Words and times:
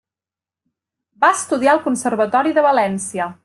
Va 1.25 1.31
estudiar 1.41 1.75
al 1.77 1.83
Conservatori 1.85 2.59
de 2.59 2.65
València. 2.71 3.33